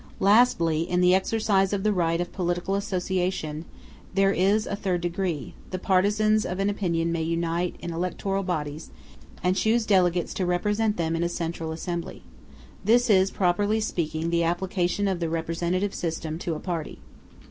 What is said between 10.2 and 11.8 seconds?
to represent them in a central